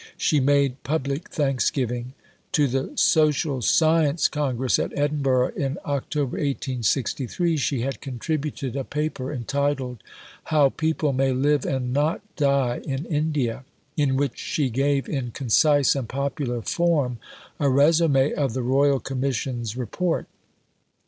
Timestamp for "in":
5.49-5.77, 12.83-13.05, 13.95-14.17, 15.07-15.29